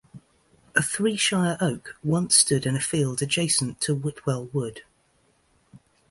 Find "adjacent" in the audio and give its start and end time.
3.21-3.79